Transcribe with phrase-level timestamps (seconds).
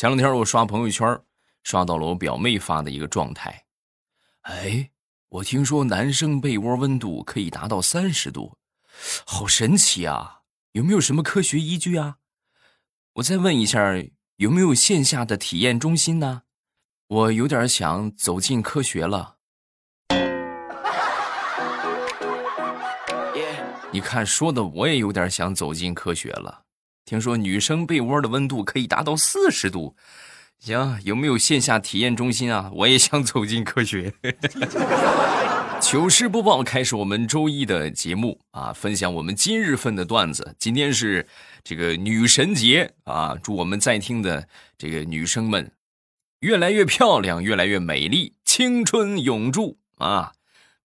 [0.00, 1.20] 前两天我刷朋友圈，
[1.62, 3.66] 刷到了我表妹发的一个状态。
[4.44, 4.90] 哎，
[5.28, 8.56] 我听说男生被窝温度可以达到三十度，
[9.26, 10.38] 好神奇啊！
[10.72, 12.16] 有没有什么科学依据啊？
[13.16, 13.78] 我再问一下，
[14.36, 16.44] 有没有线下的体验中心呢？
[17.06, 19.36] 我有点想走进科学了。
[23.92, 26.64] 你看，说的我也有点想走进科学了。
[27.10, 29.96] 听说女生被窝的温度可以达到四十度，
[30.60, 32.70] 行，有没有线下体验中心啊？
[32.72, 34.14] 我也想走进科学。
[35.82, 40.54] 糗事播报开始，我们周一的节目啊，分享我们今日份的段子。
[40.56, 41.26] 今天是
[41.64, 44.46] 这个女神节啊，祝我们在听的
[44.78, 45.72] 这个女生们
[46.38, 50.30] 越来越漂亮，越来越美丽，青春永驻啊，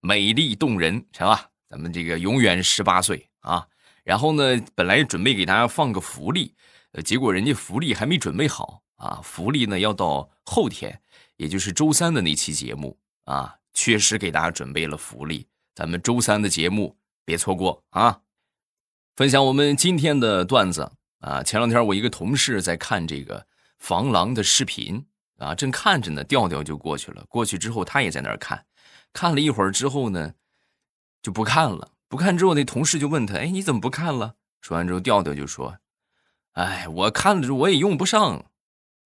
[0.02, 1.52] 美丽动人，是吧？
[1.70, 3.68] 咱们这个永远十八岁啊！
[4.05, 4.44] 然后呢，
[4.76, 6.55] 本来准备给大家放个福利，
[6.91, 9.20] 呃，结果人家福利还没准备好啊！
[9.22, 11.02] 福利呢要到后天，
[11.36, 18.21] 也就是周三的那期节目啊，确实给大家准备了福利，咱们周三的节目别错过啊！
[19.16, 21.44] 分享我们今天的段子啊！
[21.44, 23.46] 前两天我一个同事在看这个
[23.79, 25.04] 防狼的视频
[25.40, 27.26] 啊，正看着呢，调调就过去了。
[27.27, 28.63] 过去之后，他也在那儿看，
[29.12, 30.35] 看了一会儿之后呢。
[31.24, 35.77] 就不看了，不看之后，那同事就问他：“哎，你怎么不看了？”说完之后，调调就说
[36.53, 38.45] ：“哎，我看了我也用不上。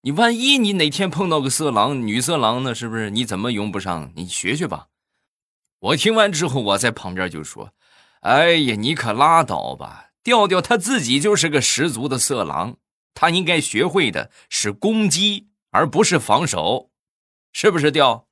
[0.02, 2.74] 你万一你哪天碰到个色狼、女色狼呢？
[2.76, 3.10] 是不是？
[3.10, 4.12] 你怎么用不上？
[4.16, 4.88] 你学学吧。”
[5.80, 7.74] 我听完之后，我在旁边就说
[8.22, 10.12] ：“哎呀，你可拉倒吧！
[10.24, 12.78] 调调他自己就是个十足的色狼，
[13.14, 16.92] 他应该学会的是攻击，而不是防守，
[17.52, 17.90] 是不是？
[17.92, 18.28] 调。”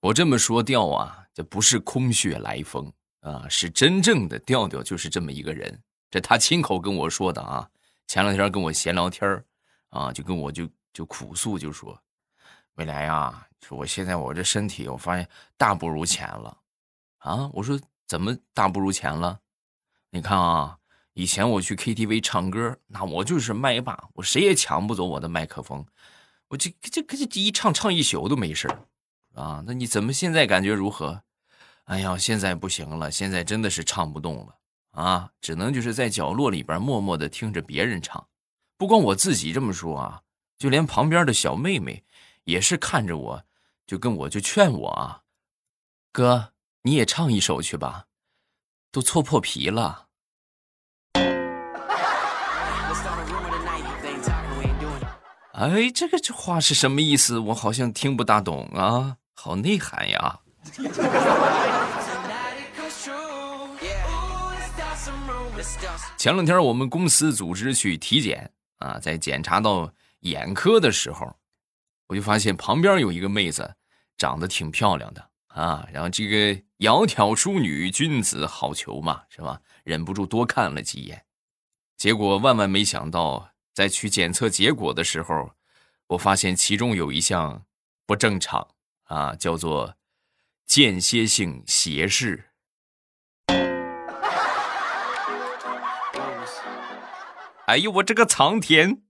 [0.00, 5.82] 我这么说调啊，这不是空穴来风啊，是真正的调调，就是这么一个人。
[6.10, 7.68] 这他亲口跟我说的啊。
[8.06, 9.44] 前两天跟我闲聊天
[9.90, 11.96] 啊，就跟我就就苦诉，就说
[12.74, 16.56] 未来啊，说我现在我这身体，我发现大不如前了
[17.18, 17.50] 啊。
[17.52, 17.78] 我说
[18.08, 19.38] 怎么大不如前了？
[20.10, 20.78] 你看啊，
[21.12, 25.86] 以前我去 KTV 唱歌，那我就是麦霸，我谁也抢不走我的麦克风，
[26.48, 28.66] 我这这这一唱唱一宿都没事
[29.34, 31.22] 啊，那你怎么现在感觉如何？
[31.84, 34.56] 哎呀，现在不行了，现在真的是唱不动了
[34.92, 38.28] 啊，只能就是在角落里边默默的听着别人唱。
[38.76, 40.22] 不光我自己这么说啊，
[40.56, 42.04] 就连旁边的小妹妹
[42.44, 43.44] 也是看着我，
[43.86, 45.22] 就跟我就劝我啊，
[46.12, 46.52] 哥
[46.82, 48.06] 你也唱一首去吧，
[48.92, 50.06] 都搓破皮了。
[55.52, 57.38] 哎，这个这话是什么意思？
[57.38, 60.38] 我好像听不大懂啊，好内涵呀！
[66.18, 69.90] 前两天我们公司组织去体检啊，在检查到
[70.20, 71.34] 眼科的时候，
[72.08, 73.76] 我就发现旁边有一个妹子，
[74.18, 75.88] 长得挺漂亮的啊。
[75.90, 79.58] 然后这个窈窕淑女，君子好逑嘛，是吧？
[79.84, 81.24] 忍不住多看了几眼，
[81.96, 83.48] 结果万万没想到。
[83.72, 85.52] 在取检测结果的时候，
[86.08, 87.64] 我发现其中有一项
[88.04, 88.68] 不正常
[89.10, 89.96] 啊，叫做
[90.66, 92.52] 间歇性斜视。
[97.66, 99.02] 哎呦，我这个苍天！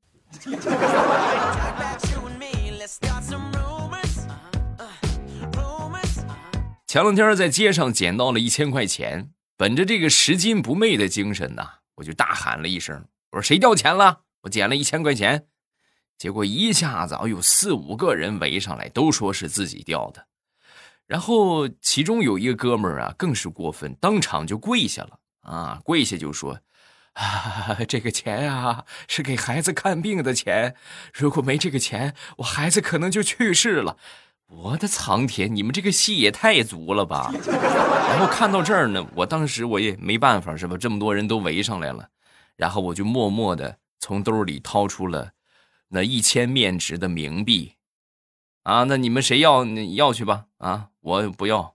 [6.87, 15.47] 前两天在街上捡到了一千块钱，本着这个拾金不昧的精神呐，我就大喊了一声：“我说谁掉钱了？”我捡了一千块钱，
[16.21, 20.27] 结果一下子有四五个人围上来，都说是自己掉的。
[21.07, 26.61] 然后其中有一个哥们儿啊，更是过分，当场就跪下了啊，跪下就说
[27.17, 30.77] ：“啊，这个钱啊是给孩子看病的钱，
[31.15, 33.97] 如果没这个钱，我孩子可能就去世了。”
[34.49, 37.33] 我的苍天，你们这个戏也太足了吧！
[37.47, 40.77] 然后看到这儿呢，我当时我也没办法，是吧？
[40.77, 42.07] 这么多人都围上来了，
[42.57, 43.79] 然后我就默默的。
[43.99, 45.31] 从兜里掏出了
[45.93, 47.75] 那一千面值的冥币，
[48.63, 49.65] 啊，那你们谁要？
[49.97, 51.75] 要去吧，啊，我不要。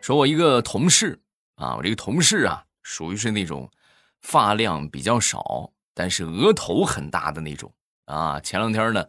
[0.00, 1.20] 说，我一个同事
[1.54, 3.70] 啊，我这个同事啊，属于是那种
[4.20, 7.72] 发量比较少，但是额头很大的那种
[8.06, 8.40] 啊。
[8.40, 9.06] 前两天呢，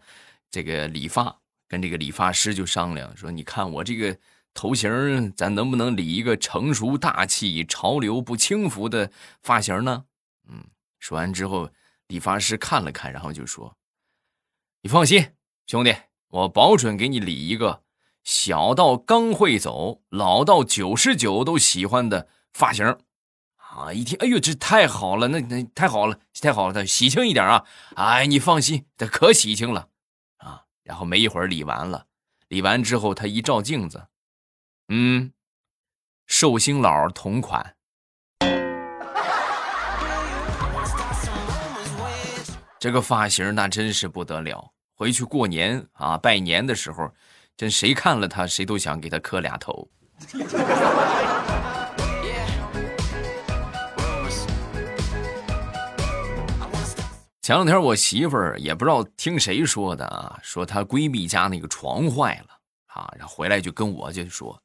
[0.52, 1.36] 这个理发
[1.68, 4.16] 跟这个理发师就商量说，你看我这个。
[4.56, 9.12] 头型，咱能不能理一个成熟大气、潮流不轻浮的
[9.44, 10.06] 发型呢？
[10.50, 10.63] 嗯，
[10.98, 11.69] 说完之后，
[12.07, 13.75] 理发师看了看，然后就说
[14.81, 15.34] ：“你放心，
[15.68, 15.94] 兄弟，
[16.30, 17.84] 我保准给你理一个
[18.24, 22.98] 小到刚会走，老到九十九都喜欢的发型。
[23.58, 23.92] 啊！
[23.92, 27.66] 一听，哎呦，这太好了，那那太好了，太好了，他喜庆一点啊！
[27.98, 29.90] 哎，你放心，这可喜庆了
[30.38, 30.63] 啊！
[30.84, 32.06] 然后没一会儿理完了，
[32.48, 34.08] 理完之后他一照镜子，
[34.90, 35.32] 嗯，
[36.28, 37.76] 寿星老同款。
[42.80, 47.12] 这个发型那真是不得了，回去过年啊拜年的时候，
[47.58, 49.90] 真谁看了他，谁都想给他磕俩头。
[57.42, 62.48] 前两天我媳妇儿也不知道听谁说的啊，说她闺蜜家那个床坏了
[62.88, 64.60] 啊，然后回来就跟我就说：“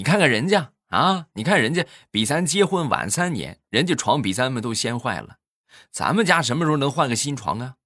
[0.00, 5.36] 你看看人家啊，你看人家比咱结婚晚三年，人家床比咱们都先坏了，
[5.90, 7.76] 咱们家什么时候能换个新床啊？”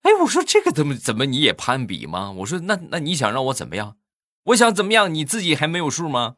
[0.00, 2.30] 哎，我说这个怎么怎么你也攀比吗？
[2.38, 3.98] 我说那那你想让我怎么样？
[4.44, 6.36] 我想怎么样，你自己还没有数吗？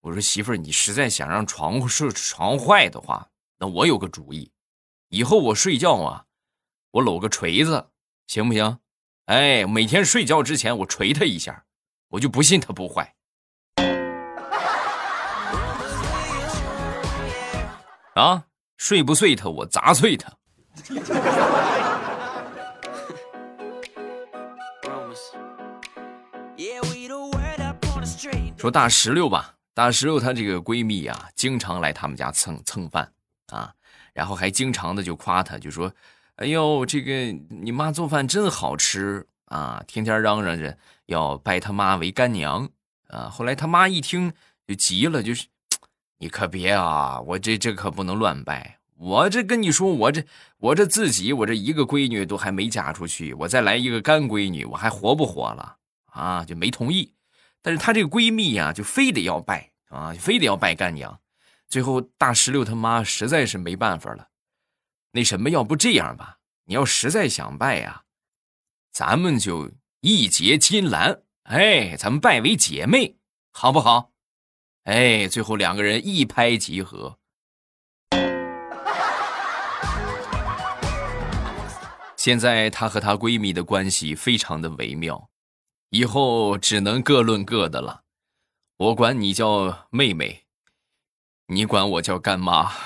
[0.00, 3.30] 我说媳妇儿，你实在想让床是床坏的话，
[3.60, 4.50] 那我有个主意。
[5.10, 6.24] 以后我睡觉啊，
[6.90, 7.90] 我搂个锤子，
[8.26, 8.80] 行不行？
[9.26, 11.64] 哎，每天睡觉之前我锤他一下，
[12.08, 13.14] 我就不信他不坏。
[18.20, 18.44] 啊，
[18.76, 20.30] 睡不碎他，我砸碎他。
[28.58, 33.10] 说大石榴吧，大石榴她这个闺蜜啊，经常来他们家蹭蹭饭
[33.46, 33.72] 啊。
[34.12, 35.90] 然后还经常的就夸她，就说
[36.36, 40.76] ：“哎呦，这个你妈做饭真好吃啊！”天天嚷嚷着
[41.06, 42.68] 要拜他妈为干娘
[43.08, 43.30] 啊。
[43.30, 44.34] 后来他妈一听
[44.66, 45.46] 就急了，就是
[46.22, 48.78] ：“你可别啊，我这这可不能乱拜。
[48.98, 50.22] 我这跟你说，我这
[50.58, 55.76] 我这自己，我这一个闺女都还没嫁出去，我再来一个干闺女，我还活不活了
[56.12, 57.14] 啊？”就没同意。
[57.62, 61.18] 但是她这个闺蜜呀，就非得要拜啊，非得要拜干娘。
[61.66, 64.28] 最后，大石榴他妈实在是没办法了。
[65.12, 66.36] 那什么，要不这样吧？
[66.66, 68.02] 你要实在想拜呀，
[68.92, 69.70] 咱们就
[70.02, 73.16] 义结金兰，哎，咱们拜为姐妹，
[73.52, 74.10] 好不好？
[74.84, 77.18] 哎，最后两个人一拍即合。
[82.16, 85.28] 现在她和她闺蜜的关系非常的微妙，
[85.90, 88.02] 以后只能各论各的了。
[88.76, 90.44] 我管你叫妹妹。
[91.46, 92.70] 你管我叫干妈。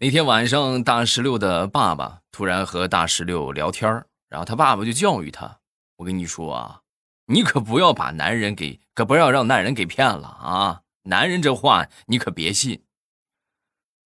[0.00, 4.04] 那天晚上，大石榴的爸爸突然和大石榴聊天
[4.34, 5.60] 然后他爸爸就教育他
[5.94, 6.82] ：“我跟你说啊，
[7.26, 10.82] 你可不要把男人给，可不要让男人给骗了啊！
[11.04, 12.82] 男人这话你可别信。”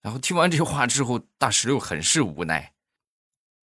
[0.02, 2.74] 然后听完这话之后，大石榴很是无奈：“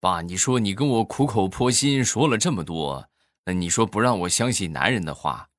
[0.01, 3.07] 爸，你说你跟我苦口婆心说了这么多。”
[3.45, 5.49] 那你说不让我相信男人的话，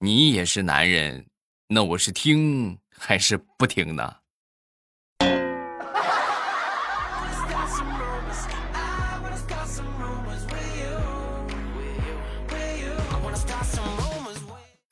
[0.00, 1.26] 你也是男人，
[1.68, 4.16] 那我是听还是不听呢？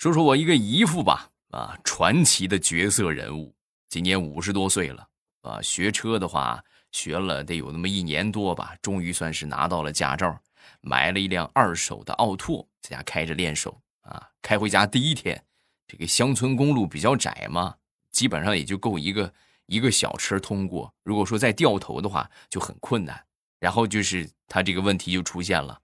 [0.05, 3.55] 说说我一个姨父吧，啊，传奇的角色人物，
[3.89, 5.09] 今年五十多岁了，
[5.41, 10.39] 啊，学车的话学了得有那么一年多吧，终于算是拿到了驾照。
[10.83, 14.29] 买了一辆二手的奥拓，在家开着练手啊。
[14.43, 15.43] 开回家第一天，
[15.87, 17.75] 这个乡村公路比较窄嘛，
[18.11, 19.33] 基本上也就够一个
[19.65, 20.93] 一个小车通过。
[21.03, 23.25] 如果说再掉头的话，就很困难。
[23.59, 25.81] 然后就是他这个问题就出现了，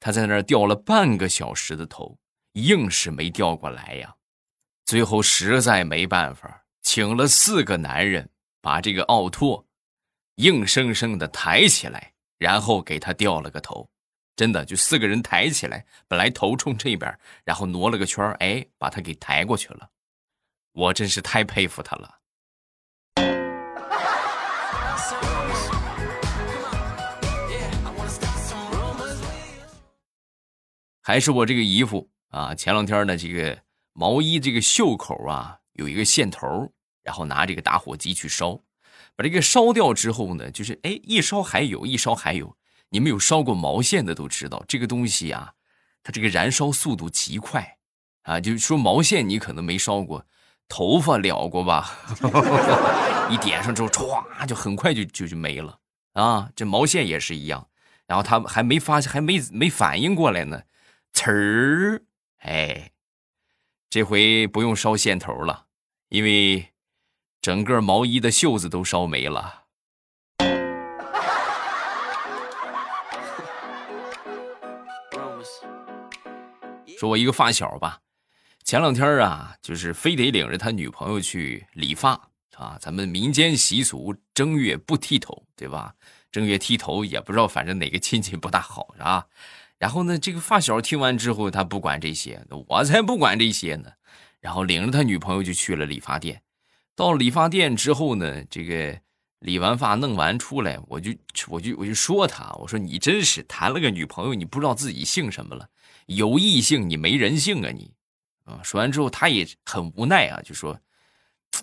[0.00, 2.18] 他在那儿掉了半个小时的头，
[2.52, 4.14] 硬是没调过来呀。
[4.84, 8.28] 最后实在没办法，请了四个男人
[8.60, 9.66] 把这个奥拓
[10.36, 13.88] 硬生生的抬起来，然后给他掉了个头。
[14.36, 17.14] 真的就四个人抬起来，本来头冲这边，
[17.44, 19.90] 然后挪了个圈哎，把他给抬过去了。
[20.72, 22.16] 我真是太佩服他了。
[31.02, 33.58] 还是我这个姨夫啊，前两天呢，这个
[33.92, 36.72] 毛衣这个袖口啊有一个线头，
[37.02, 38.60] 然后拿这个打火机去烧，
[39.14, 42.56] 把这个烧掉之后呢，就是哎一烧还有，一烧还有。
[42.90, 45.52] 你们有烧过毛线的都知道，这个东西啊，
[46.02, 47.76] 它这个燃烧速度极快，
[48.22, 50.24] 啊，就是说毛线你可能没烧过，
[50.68, 51.96] 头发燎过吧？
[53.30, 55.78] 一点上之后，歘，就很快就就就没了
[56.14, 56.50] 啊！
[56.56, 57.68] 这毛线也是一样，
[58.06, 60.62] 然后他还没发现，还没没反应过来呢，
[61.12, 62.02] 呲儿，
[62.40, 62.92] 哎，
[63.88, 65.66] 这回不用烧线头了，
[66.08, 66.70] 因为
[67.42, 69.64] 整个毛衣的袖子都烧没了。
[76.98, 78.00] 说我一个发小吧，
[78.64, 82.76] 前两天啊，就是非得领着他女朋友去理发啊。
[82.80, 85.94] 咱们民间习俗，正月不剃头，对吧？
[86.30, 89.26] 正月剃头也不知道，反正哪个亲戚不大好，啊？
[89.80, 93.90] 然后呢，这个发小听完之后，他不管这些，我才不管这些呢。
[94.38, 96.42] 然后领着他女朋友就去了理发店。
[96.94, 99.00] 到理发店之后呢，这个
[99.38, 101.12] 理完发弄完出来，我就
[101.48, 105.66] 我就我就说他，我说你真是谈了个女朋友，你不知道自己姓什么了。
[106.04, 107.90] 有异性你没人性啊你，
[108.44, 108.60] 啊！
[108.62, 110.78] 说完之后他也很无奈啊，就说：“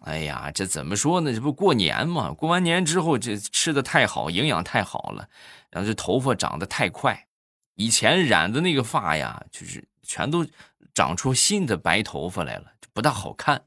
[0.06, 1.32] 哎呀，这怎么说呢？
[1.32, 5.30] 这不过年嘛，过完年之后这吃的太好，营养太好了，
[5.70, 7.27] 然后这头发长得太快，
[7.78, 10.46] 以前染的那个发呀，就是全都
[10.94, 13.66] 长出新的白头发来了，就不大好看。”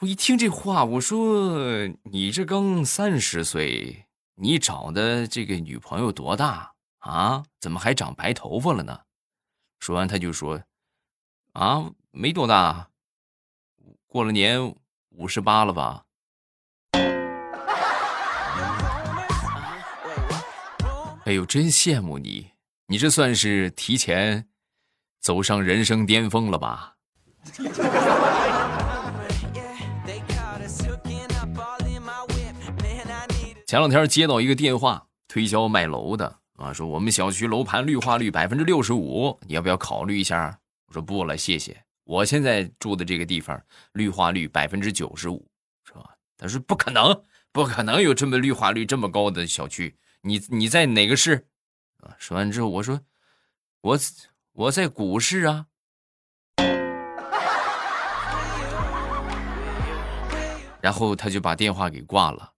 [0.00, 7.44] 我一听这话，我说：“你这刚三十岁，你找的这个女朋友多大啊？
[7.60, 9.02] 怎么还长白头发了呢？”
[9.78, 10.60] 说完，他就说
[11.54, 12.90] ：“啊，没多大，
[14.06, 14.74] 过了年
[15.10, 16.04] 五十八了吧？”
[21.28, 22.52] 哎呦，真羡慕你！
[22.86, 24.46] 你这算是提前
[25.20, 26.94] 走上人生巅峰了吧？
[33.66, 36.38] 前两天接到一个电话，推销卖楼的。
[36.54, 40.58] 啊，说我们小区楼盘绿化率百分之六十五，你要不要考虑一下？
[40.86, 41.76] 我说不了，谢谢。
[42.04, 45.46] 我现在住的这个地方绿化率百分之九十五，
[45.84, 46.06] 是吧？
[46.38, 49.94] 他说不可能，不可能有这么绿化率这么高的小区。
[50.22, 51.46] 你你在哪个市？
[51.98, 53.00] 啊，说完之后我说
[53.80, 53.96] 我
[54.52, 55.66] 我在股市啊。
[60.80, 62.52] 然后他就把电话给挂了。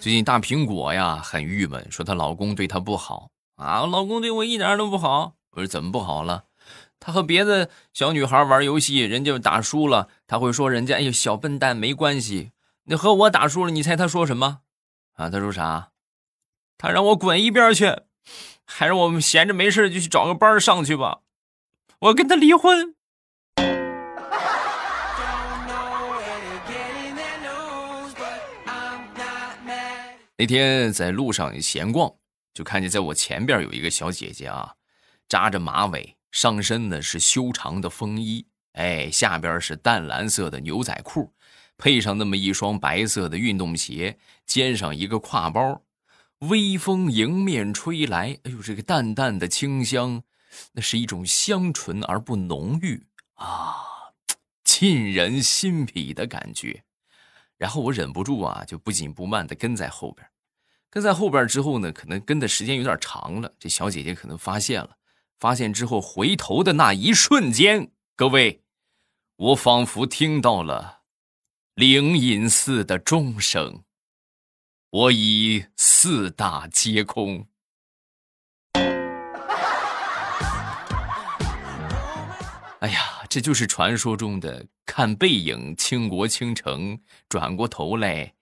[0.00, 5.36] 最近大苹果呀很郁闷，说她老公对她不好啊，老公对我一点都不好。
[5.52, 6.44] 我说怎么不好了？
[7.04, 12.52] 他和别的小女孩玩游戏，人家打输了，他会说人家哎呦小笨蛋没关系。
[12.84, 14.60] 你和我打输了，你猜他说什么？
[15.12, 15.90] 啊，他说啥？
[16.78, 17.94] 他让我滚一边去，
[18.64, 21.18] 还让我们闲着没事就去找个班上去吧。
[21.98, 22.94] 我跟他离婚。
[30.38, 32.14] 那天在路上闲逛，
[32.54, 34.76] 就看见在我前边有一个小姐姐啊，
[35.28, 41.32] 扎着马尾，上身呢是修长的风衣，哎，下边是淡蓝色的牛仔裤，
[41.78, 45.82] 配上那么一双白色的运动鞋，肩上一个挎包，
[46.40, 50.24] 微风迎面吹来，哎呦，这个淡淡的清香，
[50.72, 53.76] 那是一种香醇而不浓郁啊，
[54.64, 56.82] 沁人心脾的感觉。
[57.58, 60.28] 然后我忍不住啊，就不紧不慢的跟在后边，
[60.90, 64.96] 跟在后边之后呢，可能跟的时间有点长了，这小姐姐可能发现了，
[65.44, 68.62] 发现之后回头的那一瞬间，各位，
[69.36, 71.00] 我仿佛听到了
[71.74, 73.84] 灵隐寺的钟声，
[74.88, 77.46] 我已四大皆空。
[82.80, 86.98] 哎呀，这就是传说中的看背影倾国倾城，
[87.28, 88.32] 转过头来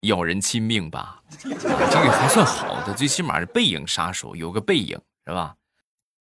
[0.00, 1.22] 要人亲命吧？
[1.38, 5.56] 这个还算好的，最起码是背影杀手，有个背影是吧？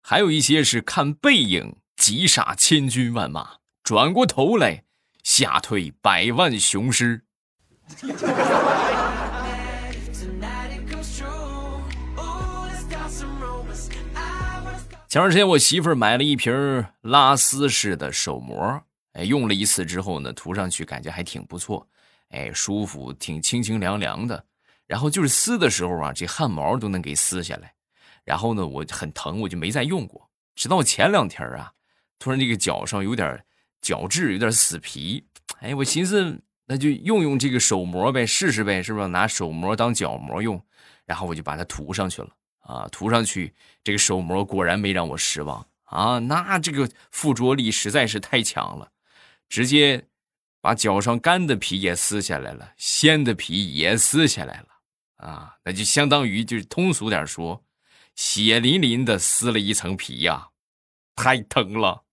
[0.06, 4.84] 还有一些是看背影急杀千军万马，转过头来
[5.22, 7.22] 吓退百万雄师。
[15.08, 18.82] 前段时间，我媳妇儿买了一瓶拉丝式的手膜，
[19.14, 21.88] 哎，用了一次之后呢，涂上去感觉还挺不错，
[22.28, 24.44] 哎，舒服，挺清清凉凉的。
[24.86, 27.72] 然后就是撕的时候啊，这汗毛都能给撕下来。
[28.24, 30.30] 然后呢，我很疼，我就没再用过。
[30.54, 31.72] 直到前两天啊，
[32.18, 33.44] 突然这个脚上有点
[33.80, 35.24] 角质有点死皮，
[35.60, 40.60] 哎，我寻思那就用用这个手膜呗，试试呗，是不是拿手膜当脚膜用？
[41.04, 42.28] 然后我就把它涂上去了。
[42.66, 43.52] 啊，涂上去
[43.82, 46.18] 这个手膜果然没让我失望啊！
[46.18, 48.90] 那这个附着力实在是太强了，
[49.50, 50.06] 直接
[50.62, 54.68] 把脚上干的皮也撕下来了，鲜的皮也撕下来了
[55.16, 55.56] 啊！
[55.62, 57.62] 那就相当于就是通俗点说，
[58.14, 60.48] 血淋淋的撕了一层皮呀，
[61.16, 62.04] 太疼了。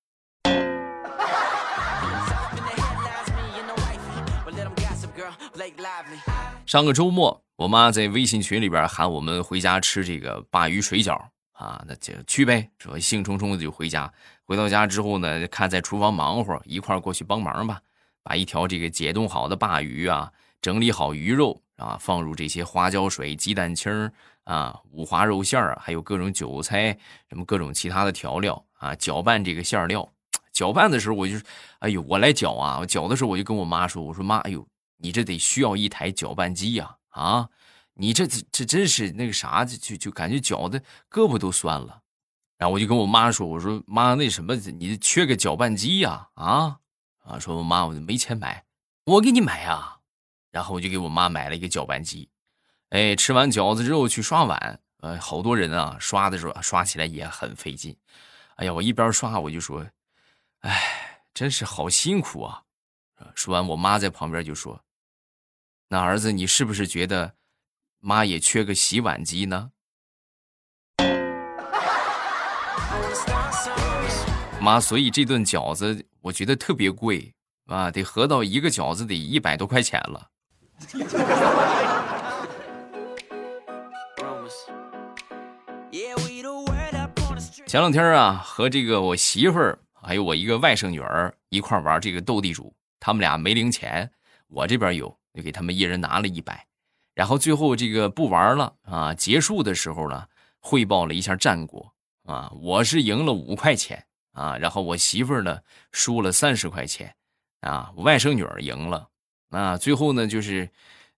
[6.66, 7.44] 上个周末。
[7.58, 11.14] 我妈在微信群里边喊我们回家吃这个鲅鱼水饺
[11.52, 14.12] 啊，那就去呗，说兴冲冲的就回家。
[14.46, 17.80] 回到家之后呢，看在厨房忙活，一块过去帮忙吧，
[18.24, 24.12] 把一条这个解冻好的鲅鱼啊，整理好鱼肉啊，放入这些花椒水、鸡蛋清
[24.44, 26.98] 啊、五花肉馅儿，还有各种韭菜，
[27.30, 30.08] 什么各种其他的调料啊，搅拌这个馅料。
[30.54, 31.38] 搅拌的时候，我就，
[31.80, 32.78] 哎呦，我来搅啊！
[32.80, 36.98] 我搅的时候，我就跟我妈说：“我说妈，哎呦，你这得需要一台搅拌机呀！
[37.10, 37.48] 啊，
[37.94, 42.02] 你这这真是那个啥，就就感觉搅的胳膊都酸了。”
[42.60, 46.28] 然后我就跟我妈说：“我说妈，那什么，你缺个搅拌机呀？
[46.34, 46.78] 啊
[47.24, 47.40] 啊！
[47.40, 48.66] 说我妈，我没钱买，
[49.06, 50.00] 我给你买啊。”
[50.52, 52.30] 然后我就给我妈买了一个搅拌机。
[52.90, 57.98] 哎，吃完饺子之后去刷碗，呃，好多人啊，刷的时候刷起来也很费劲。
[58.58, 59.88] 哎呀，我一边刷我就说。
[60.60, 62.62] 哎，真是好辛苦啊！
[63.34, 64.84] 说完，我妈在旁边就说
[65.90, 67.34] ：“那儿子，你是不是觉得
[68.00, 69.72] 妈也缺个洗碗机呢？”
[74.62, 77.34] 妈，所以这顿饺子我觉得特别贵
[77.66, 80.30] 啊，得合到一个饺子得一百多块钱了。
[87.68, 89.80] 前两天啊，和这个我媳妇儿。
[90.04, 94.12] 还有我一个外甥女儿一块玩这个斗地主，他们俩没零钱，
[94.48, 96.66] 我这边有，就给他们一人拿了一百，
[97.14, 100.26] 然后最后这个不玩了啊，结束的时候呢，
[100.60, 101.94] 汇报了一下战果
[102.26, 105.60] 啊，我是赢了五块钱啊，然后我媳妇儿呢
[105.92, 107.16] 输了三十块钱
[107.60, 109.08] 啊，外甥女儿赢了
[109.52, 110.70] 啊，最后呢就是，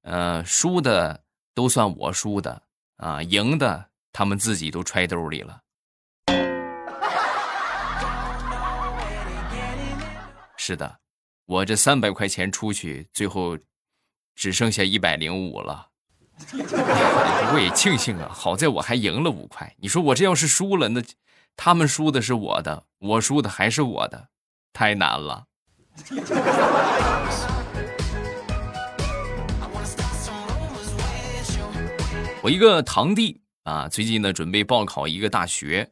[0.01, 1.23] 呃，输的
[1.53, 2.61] 都算我输的
[2.97, 5.61] 啊，赢的他们自己都揣兜里了。
[10.57, 10.99] 是的，
[11.45, 13.57] 我这三百块钱出去，最后
[14.35, 15.89] 只剩下一百零五了。
[16.49, 16.57] 不
[17.51, 19.75] 过也庆幸啊，好在我还赢了五块。
[19.77, 21.03] 你说我这要是输了，那
[21.55, 24.29] 他们输的是我的，我输的还是我的，
[24.73, 25.45] 太难了。
[32.43, 35.89] 我一个堂弟啊，最近呢准备报考一个大学，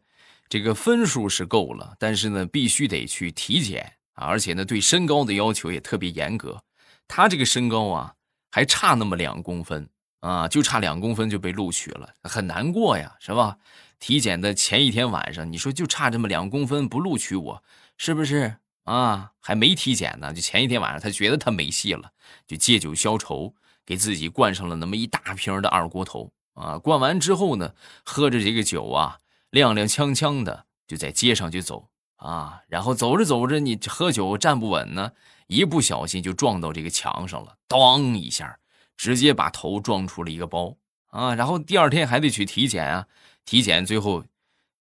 [0.50, 4.26] 这个分数是够了，但是呢必须得去体检啊。
[4.26, 6.62] 而且呢，对身高的要求也特别严格。
[7.08, 8.16] 他这个身高啊，
[8.52, 9.88] 还差那么两公分
[10.20, 13.56] 啊，就差两公分就被录取了，很难过呀，是吧？
[13.98, 17.64] 体检的前一天晚上，你说就差这么两公分不录取我，
[17.96, 19.32] 是不是啊？
[19.40, 22.12] 还没体检呢，就前一天晚上，他觉得他没戏了，
[22.46, 26.78] 就借酒消愁，给自己灌上了那么一大瓶的二锅头啊。
[26.78, 29.20] 灌完之后呢，喝着这个酒啊，
[29.52, 31.88] 踉踉跄跄的就在街上就走。
[32.18, 35.14] 啊，然后走着走着，你喝酒站不稳呢，
[35.48, 38.60] 一不小心就撞到这个墙上了，当一下，
[38.96, 41.34] 直接把头撞出了一个包啊！
[41.34, 43.08] 然后第二天还得去体检啊，
[43.44, 44.24] 体检最后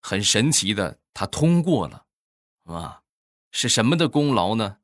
[0.02, 2.04] 很神奇的，他通过了，
[2.64, 3.00] 啊，
[3.52, 4.76] 是什么的功劳呢？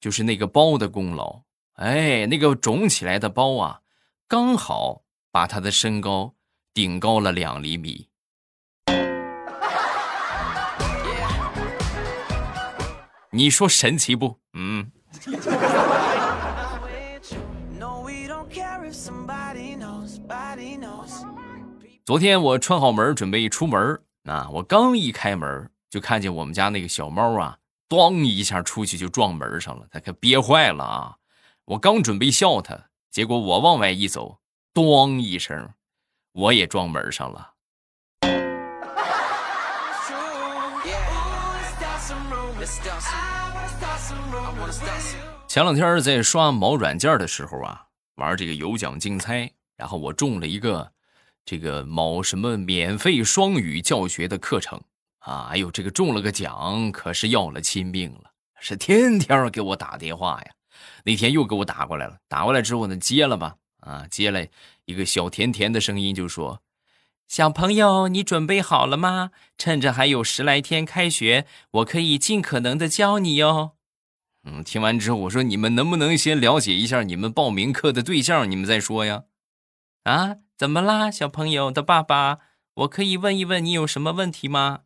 [0.00, 1.42] 就是那个包的功劳。
[1.74, 3.82] 哎，那个肿起来的包啊，
[4.26, 5.03] 刚好
[5.34, 6.32] 把他的身高
[6.72, 8.06] 顶高了两厘米。
[13.32, 14.38] 你说神奇不？
[14.52, 14.92] 嗯。
[22.04, 31.16] 昨天我串好门准备出门啊，我刚一开门就看见我们家那个小猫啊，咣一下出去就撞门上了，它可憋坏了啊！
[31.64, 32.78] 我刚准备笑它，
[33.10, 34.38] 结果我往外一走，
[34.74, 35.72] 咣一声，
[36.32, 37.52] 我也撞门上了。
[45.46, 50.90] 前两天在刷某软件的时候啊，玩这个有奖竞猜，然后我中了一个
[51.44, 54.82] 这个某什么免费双语教学的课程
[55.20, 60.50] 啊，哎呦，这个中了个奖，可是要了亲命了，是天天给我打电话呀。
[61.04, 64.46] 那天又给我打过来了，打过来之后呢，接了吧，啊，接了
[64.86, 66.60] 一个小甜甜的声音就说。
[67.26, 69.30] 小朋友，你准备好了吗？
[69.56, 73.72] 趁着还有十来天开学，我可以尽可能的教你哟。
[74.44, 79.24] 嗯，听完之后，我说你们能不能先了解一下你们报名课的对象，你们再说呀？
[80.02, 82.40] 啊，怎么啦，小朋友的爸爸？
[82.74, 84.80] 我可以问一问你有什么问题吗？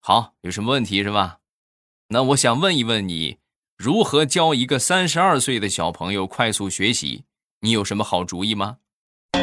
[0.00, 1.38] 好，有什么问题是吧？
[2.08, 3.38] 那我想问一问你，
[3.76, 7.24] 如何教一个三十二岁的小朋友快速学习？
[7.64, 8.78] 你有什么好主意吗？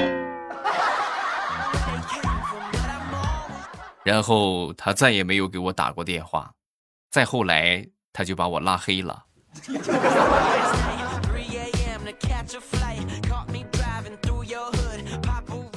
[4.04, 6.54] 然后他再也没有给我打过电话，
[7.10, 9.24] 再后来他就把我拉黑了。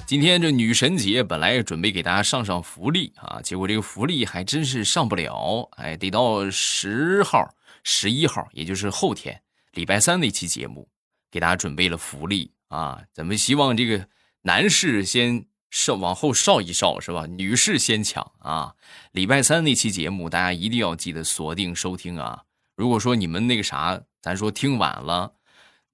[0.05, 7.49] 今天这女神节本来准备给大家上上福利啊，结果这个福利还真是上不了，哎，得到十号、
[7.85, 9.41] 十一号，也就是后天
[9.75, 10.89] 礼拜三那期节目，
[11.33, 13.03] 给大家准备了福利啊。
[13.13, 14.07] 咱们希望这个
[14.43, 17.27] 男士先稍往后稍一稍，是吧？
[17.27, 18.75] 女士先抢啊。
[19.11, 22.45] 礼拜三那期节目，大家一定要记得锁定收听啊。
[22.77, 25.33] 如果说你们那个啥，咱说听晚了。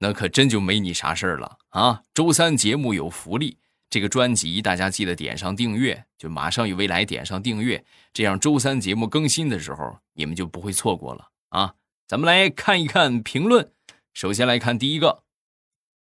[0.01, 2.03] 那可真就没你啥事儿了啊！
[2.14, 3.59] 周三节目有福利，
[3.90, 11.74] 这个专辑大家记得点上订阅，就马上与未来点上订阅，这样周三节目更新的时候你们就不会错过了啊！
[12.07, 13.72] 咱们来看一看评论，
[14.14, 15.24] 首先来看第一个，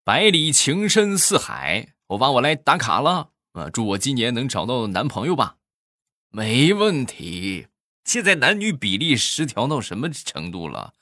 [0.07, 3.69] 百里情深似海，我把我来打卡了啊！
[3.69, 5.57] 祝我今年能找到男朋友吧，
[6.31, 7.67] 没问题。
[8.05, 10.95] 现在男女比例失调到什么程度了？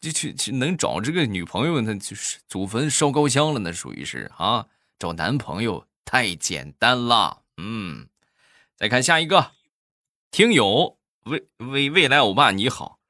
[0.00, 4.66] 就去去能找这个女朋友，那就是祖坟烧高香了，那属于是啊。
[5.00, 8.06] 找男朋友太简单了，嗯。
[8.76, 9.50] 再看下一个，
[10.30, 13.00] 听友未未未来欧巴你好，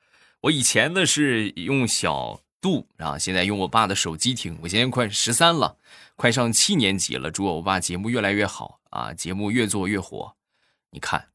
[0.41, 4.59] 我以前呢是用小度啊，现在用我爸的手机听。
[4.63, 5.77] 我现在快十三了，
[6.17, 7.31] 快上七年级了。
[7.31, 10.35] 祝我爸节目越来越好啊，节目越做越火。
[10.93, 11.29] 你看，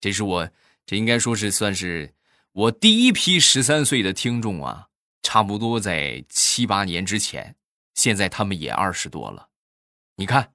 [0.00, 0.50] 这是我
[0.86, 2.14] 这应该说是算是
[2.52, 4.86] 我第一批十三岁的听众啊。
[5.22, 7.56] 差不多在七八年之前，
[7.94, 9.48] 现在他们也二十多了。
[10.18, 10.52] 你看，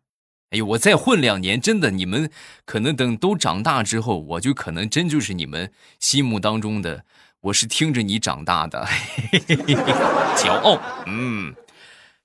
[0.51, 2.31] 哎呦，我再混两年，真的，你们
[2.63, 7.05] 可能等都长大之后，我就可能真就是你们心目当中的，
[7.41, 8.85] 我是听着你长大的，
[10.37, 10.79] 骄傲。
[11.07, 11.55] 嗯，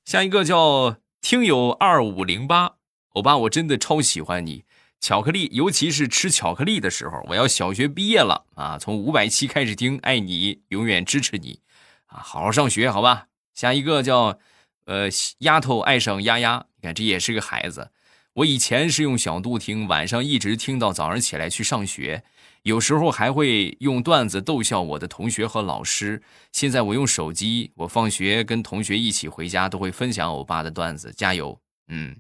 [0.05, 2.75] 下一个叫听友二五零八，
[3.15, 4.65] 欧巴，我真的超喜欢你，
[5.01, 11.61] 巧克力，尤其是吃巧克力的时候，我要小学毕业了啊，从五百期开始听，爱你，永远支持你。
[12.09, 13.29] 啊，好好上学，好吧。
[13.55, 14.39] 下一个叫，
[14.85, 17.91] 呃，丫头爱上丫丫，你看这也是个孩子。
[18.35, 22.23] 我以前是用小度听，晚上一直听到早上起来去上学，
[22.67, 26.21] 有时候还会用段子逗笑我的同学和老师。
[26.51, 31.13] 现在我用手机，我放学跟同学一起回家都会分享欧巴的段子。
[31.17, 32.17] 加油，嗯，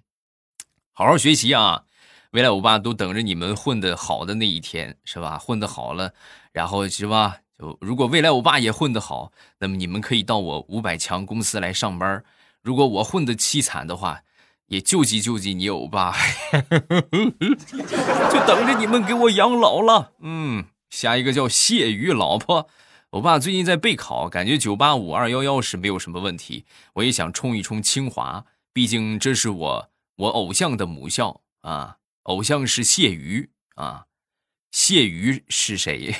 [0.92, 1.82] 好好学习啊！
[2.30, 5.36] 未来欧巴都等着你们混得好的那一天，是吧？
[5.36, 6.14] 混得好了，
[6.52, 7.38] 然后是吧？
[7.58, 12.22] 就如果未来我爸也混得好，那么你们可以到我五百强公司来上班。
[12.62, 14.22] 如果我混得凄惨的话，
[14.68, 16.14] 也救济救济你欧巴，
[16.52, 20.12] 就等着你们给我养老了。
[20.20, 22.68] 嗯，下一个叫谢鱼老婆，
[23.10, 26.64] 欧巴最近在备考，感觉九八五二幺幺是没有什么问题。
[26.94, 34.04] 我也想冲一冲清华，毕竟这是我我偶像的母校啊，偶像是谢鱼啊。
[34.72, 36.14] 谢鱼是谁？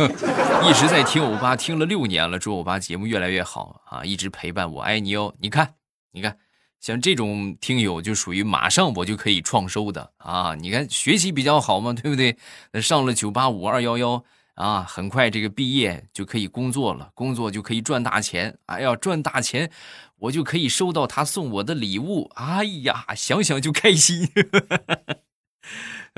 [0.64, 2.38] 一直在听欧巴，听了六年了。
[2.38, 4.02] 祝欧巴节目越来越好啊！
[4.02, 5.34] 一直陪伴我，爱你哦。
[5.40, 5.74] 你看，
[6.12, 6.38] 你看，
[6.80, 10.54] 像这种听友就属于马上我就可以创收的啊！
[10.54, 12.36] 你看学习比较好嘛，对不对？
[12.72, 18.58] 那上了九八五二幺幺啊，很快这个毕业就可以工作了，工作就可以赚大钱。
[18.66, 19.70] 哎呀，赚大钱，
[20.18, 22.30] 我就可以收到他送我的礼物。
[22.36, 24.28] 哎呀，想想就开心。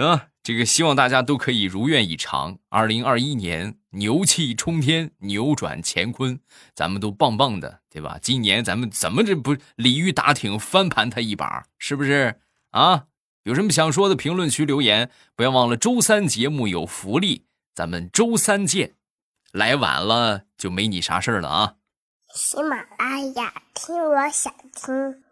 [0.07, 2.59] 啊，这个希望大家都可以如愿以偿。
[2.69, 6.41] 二零二一年牛气冲天，扭转乾坤，
[6.75, 8.19] 咱们都棒棒的，对吧？
[8.23, 13.07] 今年咱们怎么这不鲤鱼打挺翻盘他一把，是不是啊？
[13.43, 15.11] 有什么想说的，评论区留言。
[15.35, 18.95] 不要忘了周三节目有福利，咱们周三见。
[19.53, 21.75] 来晚了就没你啥事儿了啊！
[22.35, 25.25] 喜马拉雅听，我想听。